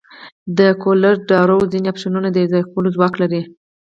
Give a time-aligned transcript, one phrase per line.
[0.57, 3.41] د کولر ډراو ځینې افشنونه د یوځای کولو ځواک لري.